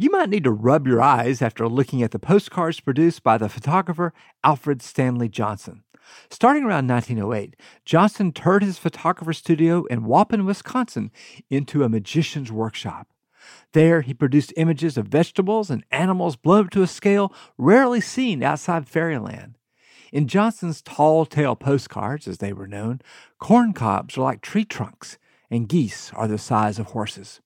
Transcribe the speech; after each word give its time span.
You 0.00 0.10
might 0.10 0.30
need 0.30 0.44
to 0.44 0.50
rub 0.50 0.86
your 0.86 1.02
eyes 1.02 1.42
after 1.42 1.68
looking 1.68 2.02
at 2.02 2.10
the 2.10 2.18
postcards 2.18 2.80
produced 2.80 3.22
by 3.22 3.36
the 3.36 3.50
photographer 3.50 4.14
Alfred 4.42 4.80
Stanley 4.80 5.28
Johnson. 5.28 5.82
Starting 6.30 6.64
around 6.64 6.88
1908, 6.88 7.54
Johnson 7.84 8.32
turned 8.32 8.62
his 8.62 8.78
photographer 8.78 9.34
studio 9.34 9.84
in 9.90 10.06
Waupun, 10.06 10.46
Wisconsin, 10.46 11.10
into 11.50 11.84
a 11.84 11.90
magician's 11.90 12.50
workshop. 12.50 13.08
There, 13.74 14.00
he 14.00 14.14
produced 14.14 14.54
images 14.56 14.96
of 14.96 15.08
vegetables 15.08 15.68
and 15.68 15.84
animals 15.90 16.34
blown 16.34 16.70
to 16.70 16.82
a 16.82 16.86
scale 16.86 17.34
rarely 17.58 18.00
seen 18.00 18.42
outside 18.42 18.88
fairyland. 18.88 19.58
In 20.14 20.28
Johnson's 20.28 20.80
tall 20.80 21.26
tale 21.26 21.56
postcards, 21.56 22.26
as 22.26 22.38
they 22.38 22.54
were 22.54 22.66
known, 22.66 23.02
corn 23.38 23.74
cobs 23.74 24.16
are 24.16 24.22
like 24.22 24.40
tree 24.40 24.64
trunks, 24.64 25.18
and 25.50 25.68
geese 25.68 26.10
are 26.14 26.26
the 26.26 26.38
size 26.38 26.78
of 26.78 26.86
horses. 26.86 27.42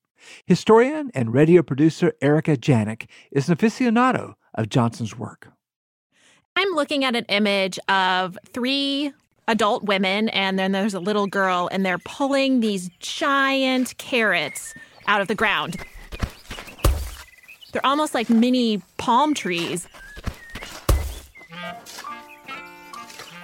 Historian 0.46 1.10
and 1.14 1.32
radio 1.32 1.62
producer 1.62 2.12
Erika 2.20 2.56
Janik 2.56 3.06
is 3.30 3.48
an 3.48 3.56
aficionado 3.56 4.34
of 4.54 4.68
Johnson's 4.68 5.18
work. 5.18 5.48
I'm 6.56 6.70
looking 6.74 7.04
at 7.04 7.16
an 7.16 7.24
image 7.28 7.78
of 7.88 8.38
three 8.46 9.12
adult 9.48 9.84
women, 9.84 10.28
and 10.30 10.58
then 10.58 10.72
there's 10.72 10.94
a 10.94 11.00
little 11.00 11.26
girl, 11.26 11.68
and 11.72 11.84
they're 11.84 11.98
pulling 11.98 12.60
these 12.60 12.90
giant 13.00 13.96
carrots 13.98 14.74
out 15.06 15.20
of 15.20 15.28
the 15.28 15.34
ground. 15.34 15.76
They're 17.72 17.84
almost 17.84 18.14
like 18.14 18.30
mini 18.30 18.80
palm 18.98 19.34
trees. 19.34 19.88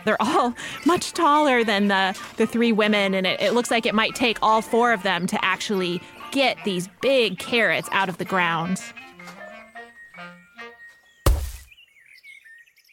They're 0.05 0.21
all 0.21 0.55
much 0.87 1.13
taller 1.13 1.65
than 1.65 1.89
the, 1.89 2.19
the 2.37 2.47
three 2.47 2.73
women, 2.73 3.15
and 3.15 3.27
it, 3.27 3.41
it 3.41 3.55
looks 3.55 3.71
like 3.71 3.87
it 3.87 3.95
might 3.95 4.15
take 4.15 4.39
all 4.41 4.63
four 4.63 4.93
of 4.93 5.03
them 5.03 5.27
to 5.27 5.45
actually 5.45 6.01
get 6.31 6.57
these 6.65 6.89
big 7.01 7.39
carrots 7.39 7.89
out 7.93 8.09
of 8.09 8.19
the 8.19 8.25
ground. 8.25 8.81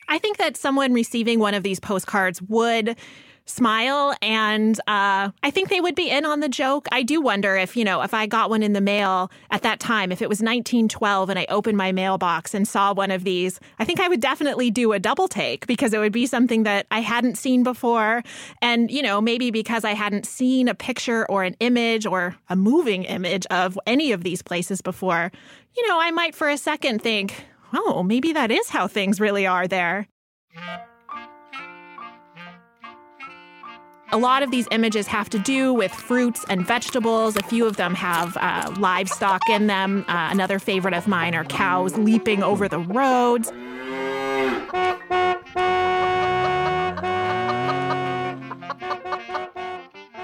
I 0.09 0.19
think 0.19 0.37
that 0.37 0.55
someone 0.55 0.93
receiving 0.93 1.39
one 1.39 1.53
of 1.53 1.63
these 1.63 1.79
postcards 1.79 2.41
would 2.43 2.95
smile 3.49 4.15
and 4.21 4.79
uh, 4.87 5.29
i 5.43 5.51
think 5.51 5.69
they 5.69 5.81
would 5.81 5.95
be 5.95 6.09
in 6.09 6.25
on 6.25 6.39
the 6.39 6.49
joke. 6.49 6.87
I 6.91 7.03
do 7.03 7.21
wonder 7.21 7.55
if 7.55 7.75
you 7.75 7.83
know 7.83 8.01
if 8.01 8.13
i 8.13 8.25
got 8.25 8.49
one 8.49 8.63
in 8.63 8.73
the 8.73 8.81
mail 8.81 9.31
at 9.51 9.61
that 9.63 9.79
time 9.79 10.11
if 10.11 10.21
it 10.21 10.29
was 10.29 10.39
1912 10.39 11.29
and 11.29 11.39
i 11.39 11.45
opened 11.49 11.77
my 11.77 11.91
mailbox 11.91 12.53
and 12.53 12.67
saw 12.67 12.93
one 12.93 13.11
of 13.11 13.23
these 13.23 13.59
i 13.79 13.85
think 13.85 13.99
i 13.99 14.07
would 14.07 14.21
definitely 14.21 14.69
do 14.71 14.93
a 14.93 14.99
double 14.99 15.27
take 15.27 15.65
because 15.67 15.93
it 15.93 15.99
would 15.99 16.11
be 16.11 16.25
something 16.25 16.63
that 16.63 16.85
i 16.91 17.01
hadn't 17.01 17.37
seen 17.37 17.63
before. 17.63 18.23
And 18.61 18.91
you 18.91 19.01
know 19.01 19.21
maybe 19.21 19.51
because 19.51 19.83
i 19.83 19.93
hadn't 19.93 20.25
seen 20.25 20.67
a 20.67 20.75
picture 20.75 21.25
or 21.29 21.43
an 21.43 21.55
image 21.59 22.05
or 22.05 22.35
a 22.49 22.55
moving 22.55 23.03
image 23.03 23.45
of 23.47 23.79
any 23.85 24.11
of 24.11 24.23
these 24.23 24.41
places 24.41 24.81
before 24.81 25.31
you 25.75 25.87
know 25.87 25.99
i 25.99 26.11
might 26.11 26.35
for 26.35 26.49
a 26.49 26.57
second 26.57 27.01
think 27.01 27.45
oh 27.73 28.03
maybe 28.03 28.33
that 28.33 28.51
is 28.51 28.69
how 28.69 28.87
things 28.87 29.19
really 29.19 29.45
are 29.45 29.67
there 29.67 30.07
A 34.09 34.17
lot 34.17 34.41
of 34.41 34.51
these 34.51 34.67
images 34.71 35.05
have 35.07 35.29
to 35.31 35.39
do 35.39 35.73
with 35.73 35.91
fruits 35.91 36.45
and 36.49 36.65
vegetables. 36.65 37.35
A 37.35 37.43
few 37.43 37.65
of 37.65 37.75
them 37.75 37.93
have 37.93 38.37
uh, 38.37 38.73
livestock 38.79 39.41
in 39.49 39.67
them. 39.67 40.05
Uh, 40.07 40.29
another 40.31 40.59
favorite 40.59 40.93
of 40.93 41.09
mine 41.09 41.35
are 41.35 41.43
cows 41.43 41.97
leaping 41.97 42.41
over 42.41 42.69
the 42.69 42.79
roads. 42.79 43.51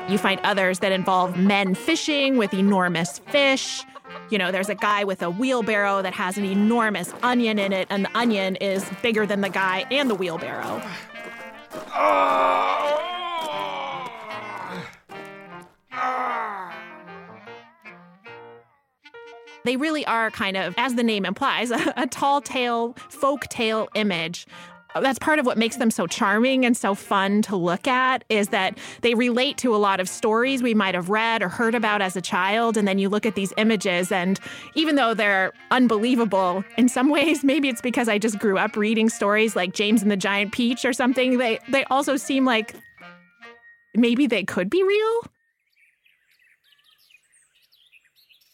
You 0.10 0.18
find 0.18 0.40
others 0.46 0.80
that 0.80 0.94
involve 0.94 1.38
men 1.38 1.76
fishing 1.76 2.38
with 2.38 2.54
enormous 2.54 3.20
fish. 3.20 3.84
You 4.30 4.38
know, 4.38 4.50
there's 4.52 4.70
a 4.70 4.76
guy 4.76 5.04
with 5.04 5.22
a 5.22 5.30
wheelbarrow 5.30 6.02
that 6.04 6.14
has 6.14 6.38
an 6.38 6.46
enormous 6.46 7.14
onion 7.22 7.60
in 7.60 7.74
it, 7.74 7.88
and 7.90 8.06
the 8.06 8.18
onion 8.18 8.56
is 8.58 8.90
bigger 9.02 9.26
than 9.26 9.42
the 9.42 9.50
guy 9.50 9.86
and 9.92 10.10
the 10.10 10.16
wheelbarrow. 10.16 10.82
They 19.66 19.78
really 19.78 20.06
are 20.06 20.32
kind 20.32 20.58
of, 20.58 20.74
as 20.78 20.96
the 20.96 21.04
name 21.04 21.26
implies, 21.26 21.72
a, 21.72 21.94
a 21.98 22.08
tall 22.08 22.42
tale, 22.42 22.96
folk 23.10 23.48
tale 23.48 23.90
image. 23.96 24.46
That's 25.02 25.18
part 25.18 25.40
of 25.40 25.46
what 25.46 25.58
makes 25.58 25.78
them 25.78 25.90
so 25.90 26.06
charming 26.06 26.66
and 26.66 26.78
so 26.78 26.94
fun 26.94 27.42
to 27.44 27.56
look 27.56 27.88
at 27.88 28.24
is 28.30 28.50
that 28.50 28.78
they 29.02 29.16
relate 29.16 29.58
to 29.58 29.76
a 29.76 29.78
lot 29.78 30.00
of 30.00 30.08
stories 30.08 30.62
we 30.62 30.74
might 30.74 30.94
have 30.94 31.10
read 31.10 31.42
or 31.42 31.50
heard 31.50 31.74
about 31.74 32.02
as 32.02 32.16
a 32.16 32.22
child 32.22 32.78
and 32.78 32.88
then 32.88 33.00
you 33.00 33.10
look 33.10 33.26
at 33.26 33.34
these 33.36 33.54
images 33.58 34.12
and 34.12 34.40
even 34.76 34.96
though 34.96 35.14
they're 35.14 35.52
unbelievable 35.72 36.64
in 36.78 36.88
some 36.88 37.10
ways 37.10 37.44
maybe 37.44 37.70
it's 37.70 37.82
because 37.82 38.08
I 38.08 38.20
just 38.20 38.38
grew 38.38 38.58
up 38.58 38.76
reading 38.76 39.10
stories 39.10 39.56
like 39.56 39.74
James 39.74 40.04
and 40.04 40.12
the 40.12 40.18
Giant 40.18 40.52
Peach 40.52 40.86
or 40.86 40.94
something 40.94 41.38
they 41.38 41.60
they 41.70 41.84
also 41.86 42.16
seem 42.16 42.46
like 42.46 42.76
maybe 43.96 44.28
they 44.28 44.44
could 44.44 44.70
be 44.70 44.84
real 44.84 45.22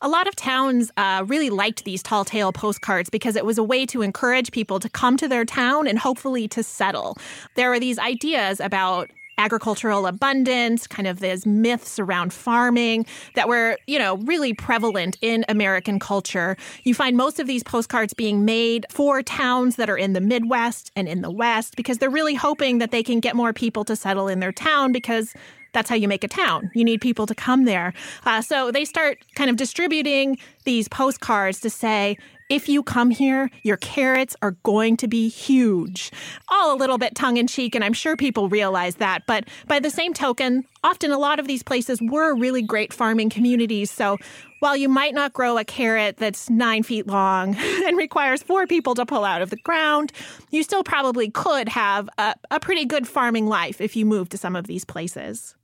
A 0.01 0.07
lot 0.07 0.29
of 0.29 0.35
towns 0.37 0.91
uh, 0.95 1.25
really 1.27 1.49
liked 1.49 1.83
these 1.83 2.01
tall 2.01 2.23
tale 2.23 2.53
postcards 2.53 3.09
because 3.09 3.35
it 3.35 3.45
was 3.45 3.57
a 3.57 3.63
way 3.63 3.85
to 3.87 4.01
encourage 4.01 4.51
people 4.53 4.79
to 4.79 4.87
come 4.87 5.17
to 5.17 5.27
their 5.27 5.43
town 5.43 5.87
and 5.87 5.99
hopefully 5.99 6.47
to 6.49 6.63
settle. 6.63 7.17
There 7.55 7.69
were 7.69 7.81
these 7.81 7.99
ideas 7.99 8.61
about 8.61 9.11
agricultural 9.37 10.05
abundance, 10.05 10.87
kind 10.87 11.07
of 11.07 11.19
these 11.19 11.45
myths 11.45 11.99
around 11.99 12.31
farming 12.31 13.05
that 13.35 13.49
were, 13.49 13.77
you 13.87 13.99
know, 13.99 14.17
really 14.17 14.53
prevalent 14.53 15.17
in 15.21 15.43
American 15.49 15.99
culture. 15.99 16.55
You 16.83 16.93
find 16.93 17.17
most 17.17 17.39
of 17.39 17.47
these 17.47 17.63
postcards 17.63 18.13
being 18.13 18.45
made 18.45 18.85
for 18.89 19.21
towns 19.21 19.77
that 19.77 19.89
are 19.89 19.97
in 19.97 20.13
the 20.13 20.21
Midwest 20.21 20.91
and 20.95 21.07
in 21.07 21.21
the 21.21 21.31
West 21.31 21.75
because 21.75 21.97
they're 21.97 22.09
really 22.09 22.35
hoping 22.35 22.77
that 22.77 22.91
they 22.91 23.03
can 23.03 23.19
get 23.19 23.35
more 23.35 23.53
people 23.53 23.83
to 23.85 23.95
settle 23.95 24.27
in 24.27 24.39
their 24.39 24.51
town 24.53 24.91
because 24.91 25.33
that's 25.73 25.89
how 25.89 25.95
you 25.95 26.07
make 26.07 26.23
a 26.23 26.27
town. 26.27 26.71
You 26.73 26.83
need 26.83 27.01
people 27.01 27.25
to 27.25 27.35
come 27.35 27.65
there. 27.65 27.93
Uh, 28.25 28.41
so 28.41 28.71
they 28.71 28.85
start 28.85 29.19
kind 29.35 29.49
of 29.49 29.55
distributing 29.55 30.37
these 30.63 30.87
postcards 30.87 31.59
to 31.61 31.69
say, 31.69 32.17
if 32.49 32.67
you 32.67 32.81
come 32.81 33.11
here, 33.11 33.51
your 33.61 33.77
carrots 33.77 34.35
are 34.41 34.57
going 34.63 34.97
to 34.97 35.07
be 35.07 35.29
huge. 35.29 36.11
All 36.49 36.75
a 36.75 36.77
little 36.77 36.97
bit 36.97 37.13
tongue 37.13 37.37
in 37.37 37.45
cheek, 37.45 37.75
and 37.75 37.83
I'm 37.83 37.93
sure 37.93 38.17
people 38.17 38.49
realize 38.49 38.95
that. 38.95 39.27
But 39.27 39.47
by 39.67 39.79
the 39.79 39.91
same 39.91 40.15
token, 40.15 40.65
often 40.83 41.11
a 41.11 41.19
lot 41.19 41.39
of 41.39 41.47
these 41.47 41.61
places 41.61 42.01
were 42.01 42.35
really 42.35 42.63
great 42.63 42.91
farming 42.91 43.29
communities. 43.29 43.91
So 43.91 44.17
while 44.61 44.75
you 44.75 44.89
might 44.89 45.13
not 45.13 45.31
grow 45.31 45.59
a 45.59 45.63
carrot 45.63 46.17
that's 46.17 46.49
nine 46.49 46.81
feet 46.81 47.05
long 47.05 47.55
and 47.59 47.95
requires 47.97 48.41
four 48.41 48.65
people 48.65 48.95
to 48.95 49.05
pull 49.05 49.25
out 49.25 49.43
of 49.43 49.51
the 49.51 49.57
ground, 49.57 50.11
you 50.49 50.63
still 50.63 50.83
probably 50.83 51.29
could 51.29 51.69
have 51.69 52.09
a, 52.17 52.33
a 52.49 52.59
pretty 52.59 52.83
good 52.83 53.07
farming 53.07 53.45
life 53.45 53.79
if 53.79 53.95
you 53.95 54.07
move 54.07 54.27
to 54.29 54.39
some 54.39 54.55
of 54.55 54.65
these 54.65 54.83
places. 54.83 55.55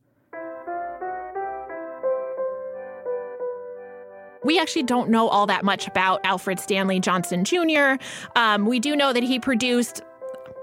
We 4.45 4.59
actually 4.59 4.83
don't 4.83 5.09
know 5.09 5.27
all 5.27 5.47
that 5.47 5.65
much 5.65 5.87
about 5.87 6.21
Alfred 6.23 6.59
Stanley 6.59 6.99
Johnson 6.99 7.43
Jr. 7.43 7.95
Um, 8.35 8.65
we 8.65 8.79
do 8.79 8.95
know 8.95 9.11
that 9.11 9.23
he 9.23 9.39
produced 9.39 10.01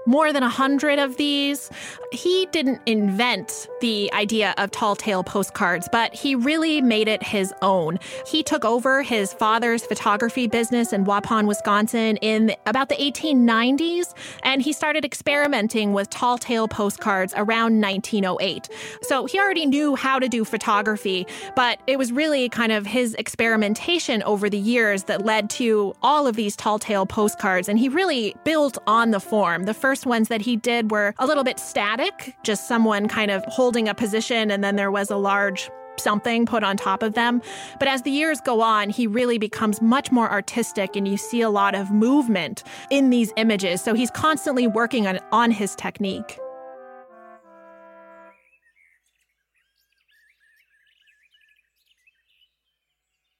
more 0.05 0.33
than 0.33 0.43
a 0.43 0.49
hundred 0.49 0.99
of 0.99 1.17
these. 1.17 1.69
He 2.11 2.47
didn't 2.51 2.81
invent 2.85 3.67
the 3.81 4.11
idea 4.13 4.53
of 4.57 4.71
tall 4.71 4.95
tale 4.95 5.23
postcards, 5.23 5.87
but 5.91 6.13
he 6.13 6.35
really 6.35 6.81
made 6.81 7.07
it 7.07 7.23
his 7.23 7.53
own. 7.61 7.99
He 8.27 8.43
took 8.43 8.65
over 8.65 9.01
his 9.01 9.33
father's 9.33 9.85
photography 9.85 10.47
business 10.47 10.93
in 10.93 11.05
Waupun, 11.05 11.47
Wisconsin 11.47 12.17
in 12.17 12.55
about 12.65 12.89
the 12.89 12.95
1890s, 12.95 14.13
and 14.43 14.61
he 14.61 14.73
started 14.73 15.05
experimenting 15.05 15.93
with 15.93 16.09
tall 16.09 16.37
tale 16.37 16.67
postcards 16.67 17.33
around 17.35 17.81
1908. 17.81 18.69
So 19.01 19.25
he 19.25 19.39
already 19.39 19.65
knew 19.65 19.95
how 19.95 20.19
to 20.19 20.27
do 20.27 20.43
photography, 20.45 21.25
but 21.55 21.79
it 21.87 21.97
was 21.97 22.11
really 22.11 22.49
kind 22.49 22.71
of 22.71 22.85
his 22.85 23.13
experimentation 23.15 24.23
over 24.23 24.49
the 24.49 24.57
years 24.57 25.03
that 25.03 25.25
led 25.25 25.49
to 25.51 25.93
all 26.01 26.27
of 26.27 26.35
these 26.35 26.55
tall 26.55 26.79
tale 26.79 27.05
postcards, 27.05 27.69
and 27.69 27.79
he 27.79 27.89
really 27.89 28.35
built 28.43 28.77
on 28.87 29.11
the 29.11 29.19
form. 29.19 29.63
The 29.63 29.73
first 29.73 29.92
first 29.93 30.07
ones 30.07 30.27
that 30.27 30.41
he 30.41 30.55
did 30.55 30.89
were 30.89 31.13
a 31.19 31.27
little 31.27 31.43
bit 31.43 31.59
static, 31.59 32.35
just 32.41 32.67
someone 32.67 33.07
kind 33.07 33.29
of 33.29 33.45
holding 33.45 33.87
a 33.87 33.93
position, 33.93 34.49
and 34.49 34.63
then 34.63 34.75
there 34.75 34.89
was 34.89 35.11
a 35.11 35.17
large 35.17 35.69
something 35.99 36.47
put 36.47 36.63
on 36.63 36.75
top 36.75 37.03
of 37.03 37.13
them. 37.13 37.43
But 37.77 37.87
as 37.87 38.01
the 38.01 38.09
years 38.09 38.41
go 38.41 38.59
on, 38.61 38.89
he 38.89 39.05
really 39.05 39.37
becomes 39.37 39.83
much 39.83 40.11
more 40.11 40.27
artistic 40.31 40.95
and 40.95 41.07
you 41.07 41.15
see 41.15 41.41
a 41.41 41.51
lot 41.51 41.75
of 41.75 41.91
movement 41.91 42.63
in 42.89 43.11
these 43.11 43.31
images. 43.37 43.83
So 43.83 43.93
he's 43.93 44.09
constantly 44.09 44.65
working 44.65 45.05
on, 45.05 45.19
on 45.31 45.51
his 45.51 45.75
technique. 45.75 46.39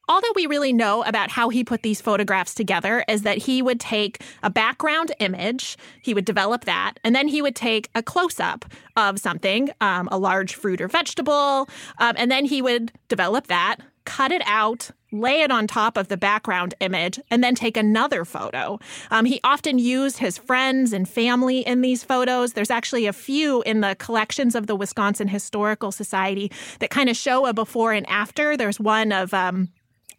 All 0.08 0.22
that 0.22 0.34
we 0.36 0.46
really 0.46 0.74
know 0.74 1.04
about 1.04 1.32
how 1.32 1.50
he 1.50 1.64
put 1.64 1.82
these 1.82 2.02
photographs 2.02 2.54
together 2.54 3.06
is 3.08 3.22
that 3.22 3.38
he 3.38 3.62
would 3.62 3.80
take 3.80 4.22
a 4.42 4.50
background 4.50 5.12
image, 5.20 5.78
he 6.02 6.14
would 6.14 6.26
develop 6.26 6.66
that, 6.66 6.94
and 7.04 7.16
then 7.16 7.28
he 7.28 7.42
would 7.42 7.56
take 7.56 7.90
a 7.96 8.04
close 8.04 8.40
up 8.40 8.66
of 8.98 9.20
something, 9.20 9.70
um, 9.82 10.10
a 10.12 10.18
large 10.18 10.56
fruit 10.56 10.82
or 10.82 10.88
vegetable, 10.88 11.70
um, 12.00 12.16
and 12.18 12.30
then 12.30 12.46
he 12.46 12.62
would 12.62 12.92
develop 13.08 13.48
that 13.48 13.78
cut 14.06 14.32
it 14.32 14.42
out, 14.46 14.92
lay 15.12 15.42
it 15.42 15.52
on 15.52 15.68
top 15.68 15.98
of 15.98 16.08
the 16.08 16.18
background 16.18 16.74
image, 16.80 17.20
and 17.30 17.44
then 17.44 17.56
take 17.56 17.78
another 17.78 18.26
photo. 18.26 18.80
Um, 19.12 19.26
he 19.26 19.40
often 19.44 19.80
used 19.80 20.18
his 20.18 20.38
friends 20.38 20.94
and 20.94 21.08
family 21.08 21.60
in 21.60 21.82
these 21.82 22.04
photos. 22.04 22.54
There's 22.54 22.72
actually 22.72 23.06
a 23.06 23.14
few 23.14 23.62
in 23.64 23.82
the 23.82 23.96
collections 24.00 24.56
of 24.56 24.68
the 24.68 24.76
Wisconsin 24.76 25.28
Historical 25.28 25.92
Society 25.92 26.52
that 26.80 26.90
kind 26.90 27.10
of 27.10 27.16
show 27.16 27.46
a 27.46 27.54
before 27.54 27.94
and 27.94 28.08
after. 28.10 28.58
There's 28.58 28.80
one 28.80 29.12
of 29.12 29.34
um, 29.34 29.70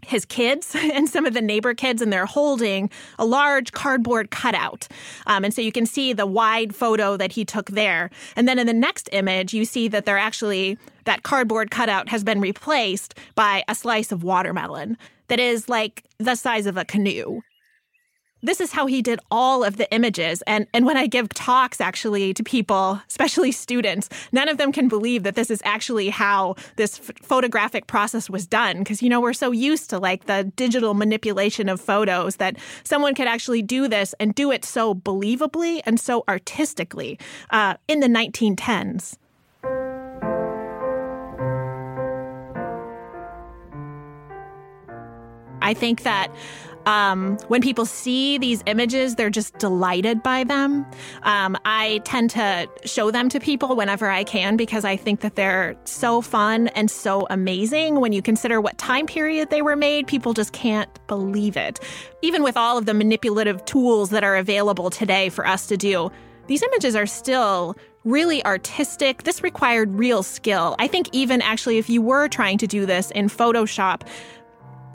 his 0.06 0.24
kids 0.24 0.74
and 0.78 1.08
some 1.08 1.26
of 1.26 1.34
the 1.34 1.42
neighbor 1.42 1.74
kids, 1.74 2.02
and 2.02 2.12
they're 2.12 2.26
holding 2.26 2.90
a 3.18 3.24
large 3.24 3.72
cardboard 3.72 4.30
cutout. 4.30 4.88
Um, 5.26 5.44
and 5.44 5.54
so 5.54 5.60
you 5.60 5.72
can 5.72 5.86
see 5.86 6.12
the 6.12 6.26
wide 6.26 6.74
photo 6.74 7.16
that 7.16 7.32
he 7.32 7.44
took 7.44 7.70
there. 7.70 8.10
And 8.36 8.48
then 8.48 8.58
in 8.58 8.66
the 8.66 8.72
next 8.72 9.08
image, 9.12 9.54
you 9.54 9.64
see 9.64 9.88
that 9.88 10.06
they're 10.06 10.18
actually, 10.18 10.78
that 11.04 11.22
cardboard 11.22 11.70
cutout 11.70 12.08
has 12.08 12.24
been 12.24 12.40
replaced 12.40 13.14
by 13.34 13.64
a 13.68 13.74
slice 13.74 14.12
of 14.12 14.22
watermelon 14.22 14.96
that 15.28 15.40
is 15.40 15.68
like 15.68 16.04
the 16.18 16.34
size 16.34 16.66
of 16.66 16.76
a 16.76 16.84
canoe 16.84 17.40
this 18.44 18.60
is 18.60 18.72
how 18.72 18.86
he 18.86 19.02
did 19.02 19.18
all 19.30 19.64
of 19.64 19.78
the 19.78 19.92
images. 19.92 20.42
And, 20.46 20.66
and 20.74 20.84
when 20.84 20.96
I 20.96 21.06
give 21.06 21.28
talks 21.30 21.80
actually 21.80 22.34
to 22.34 22.44
people, 22.44 23.00
especially 23.08 23.50
students, 23.52 24.08
none 24.32 24.48
of 24.48 24.58
them 24.58 24.70
can 24.70 24.88
believe 24.88 25.22
that 25.22 25.34
this 25.34 25.50
is 25.50 25.62
actually 25.64 26.10
how 26.10 26.56
this 26.76 27.00
f- 27.00 27.16
photographic 27.22 27.86
process 27.86 28.28
was 28.28 28.46
done. 28.46 28.78
Because, 28.80 29.02
you 29.02 29.08
know, 29.08 29.20
we're 29.20 29.32
so 29.32 29.50
used 29.50 29.90
to 29.90 29.98
like 29.98 30.26
the 30.26 30.52
digital 30.56 30.94
manipulation 30.94 31.68
of 31.68 31.80
photos 31.80 32.36
that 32.36 32.56
someone 32.84 33.14
could 33.14 33.26
actually 33.26 33.62
do 33.62 33.88
this 33.88 34.14
and 34.20 34.34
do 34.34 34.50
it 34.50 34.64
so 34.64 34.94
believably 34.94 35.80
and 35.86 35.98
so 35.98 36.22
artistically 36.28 37.18
uh, 37.50 37.74
in 37.88 38.00
the 38.00 38.08
1910s. 38.08 39.16
I 45.64 45.74
think 45.74 46.04
that 46.04 46.30
um, 46.86 47.38
when 47.48 47.62
people 47.62 47.86
see 47.86 48.38
these 48.38 48.62
images, 48.66 49.14
they're 49.14 49.30
just 49.30 49.56
delighted 49.58 50.22
by 50.22 50.44
them. 50.44 50.84
Um, 51.22 51.56
I 51.64 52.02
tend 52.04 52.30
to 52.30 52.68
show 52.84 53.10
them 53.10 53.28
to 53.30 53.40
people 53.40 53.74
whenever 53.74 54.10
I 54.10 54.24
can 54.24 54.56
because 54.56 54.84
I 54.84 54.96
think 54.96 55.20
that 55.20 55.34
they're 55.34 55.76
so 55.84 56.20
fun 56.20 56.68
and 56.68 56.90
so 56.90 57.26
amazing. 57.30 58.00
When 58.00 58.12
you 58.12 58.20
consider 58.20 58.60
what 58.60 58.76
time 58.76 59.06
period 59.06 59.50
they 59.50 59.62
were 59.62 59.76
made, 59.76 60.06
people 60.06 60.34
just 60.34 60.52
can't 60.52 60.90
believe 61.06 61.56
it. 61.56 61.80
Even 62.22 62.42
with 62.42 62.56
all 62.56 62.76
of 62.76 62.86
the 62.86 62.94
manipulative 62.94 63.64
tools 63.64 64.10
that 64.10 64.22
are 64.22 64.36
available 64.36 64.90
today 64.90 65.30
for 65.30 65.46
us 65.46 65.66
to 65.68 65.76
do, 65.76 66.10
these 66.46 66.62
images 66.62 66.94
are 66.94 67.06
still 67.06 67.76
really 68.04 68.44
artistic. 68.44 69.22
This 69.22 69.42
required 69.42 69.94
real 69.94 70.22
skill. 70.22 70.76
I 70.78 70.88
think, 70.88 71.08
even 71.12 71.40
actually, 71.40 71.78
if 71.78 71.88
you 71.88 72.02
were 72.02 72.28
trying 72.28 72.58
to 72.58 72.66
do 72.66 72.84
this 72.84 73.10
in 73.12 73.28
Photoshop, 73.28 74.02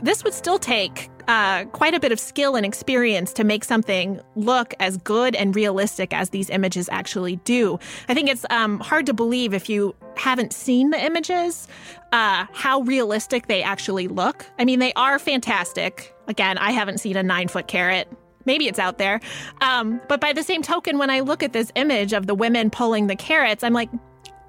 this 0.02 0.24
would 0.24 0.34
still 0.34 0.60
take 0.60 1.10
uh, 1.28 1.66
quite 1.66 1.94
a 1.94 2.00
bit 2.00 2.12
of 2.12 2.20
skill 2.20 2.56
and 2.56 2.66
experience 2.66 3.32
to 3.34 3.44
make 3.44 3.64
something 3.64 4.20
look 4.36 4.74
as 4.80 4.98
good 4.98 5.36
and 5.36 5.56
realistic 5.56 6.12
as 6.12 6.32
these 6.32 6.50
images 6.50 6.90
actually 6.92 7.36
do. 7.38 7.78
I 8.08 8.16
think 8.16 8.30
it's 8.30 8.46
um, 8.50 8.80
hard 8.80 9.06
to 9.06 9.14
believe 9.14 9.54
if 9.54 9.70
you 9.70 9.96
haven't 10.18 10.54
seen 10.54 10.90
the 10.90 11.04
images 11.04 11.68
uh, 12.12 12.48
how 12.52 12.82
realistic 12.82 13.48
they 13.48 13.62
actually 13.62 14.08
look. 14.08 14.46
I 14.58 14.66
mean, 14.66 14.80
they 14.80 14.92
are 14.94 15.20
fantastic. 15.20 16.16
Again, 16.28 16.58
I 16.58 16.72
haven't 16.72 16.98
seen 16.98 17.16
a 17.16 17.24
nine 17.24 17.48
foot 17.48 17.68
carrot. 17.68 18.12
Maybe 18.46 18.68
it's 18.68 18.80
out 18.80 18.98
there. 18.98 19.20
Um, 19.62 20.02
but 20.08 20.20
by 20.20 20.34
the 20.34 20.42
same 20.42 20.64
token, 20.64 20.98
when 20.98 21.12
I 21.12 21.20
look 21.20 21.44
at 21.44 21.54
this 21.54 21.72
image 21.76 22.14
of 22.14 22.26
the 22.26 22.34
women 22.34 22.72
pulling 22.72 23.06
the 23.06 23.16
carrots, 23.16 23.64
I'm 23.64 23.74
like, 23.74 23.90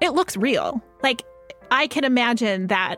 it 0.01 0.13
looks 0.13 0.35
real. 0.35 0.81
Like, 1.03 1.21
I 1.69 1.85
can 1.85 2.03
imagine 2.03 2.67
that 2.67 2.97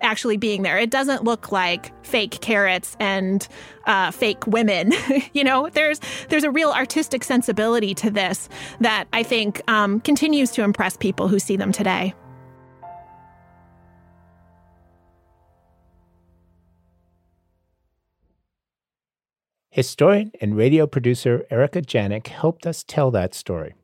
actually 0.00 0.36
being 0.36 0.62
there. 0.62 0.78
It 0.78 0.90
doesn't 0.90 1.24
look 1.24 1.52
like 1.52 1.92
fake 2.04 2.40
carrots 2.40 2.96
and 3.00 3.46
uh, 3.86 4.10
fake 4.10 4.46
women. 4.46 4.92
you 5.32 5.44
know, 5.44 5.68
there's 5.70 6.00
there's 6.28 6.44
a 6.44 6.50
real 6.50 6.70
artistic 6.70 7.24
sensibility 7.24 7.94
to 7.94 8.10
this 8.10 8.48
that 8.80 9.06
I 9.12 9.22
think 9.22 9.62
um, 9.68 10.00
continues 10.00 10.50
to 10.52 10.62
impress 10.62 10.96
people 10.96 11.28
who 11.28 11.38
see 11.38 11.56
them 11.56 11.72
today. 11.72 12.14
Historian 19.70 20.32
and 20.40 20.56
radio 20.56 20.88
producer 20.88 21.46
Erika 21.50 21.80
Janik 21.80 22.26
helped 22.26 22.66
us 22.66 22.82
tell 22.82 23.12
that 23.12 23.32
story. 23.32 23.74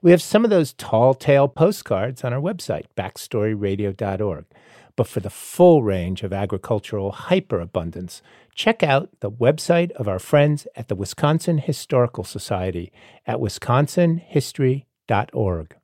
We 0.00 0.10
have 0.10 0.22
some 0.22 0.42
of 0.44 0.50
those 0.50 0.72
tall 0.72 1.12
tale 1.12 1.48
postcards 1.48 2.24
on 2.24 2.32
our 2.32 2.40
website, 2.40 2.86
backstoryradio.org. 2.96 4.46
But 4.98 5.06
for 5.06 5.20
the 5.20 5.30
full 5.30 5.84
range 5.84 6.24
of 6.24 6.32
agricultural 6.32 7.12
hyperabundance, 7.12 8.20
check 8.52 8.82
out 8.82 9.10
the 9.20 9.30
website 9.30 9.92
of 9.92 10.08
our 10.08 10.18
friends 10.18 10.66
at 10.74 10.88
the 10.88 10.96
Wisconsin 10.96 11.58
Historical 11.58 12.24
Society 12.24 12.90
at 13.24 13.38
wisconsinhistory.org. 13.38 15.76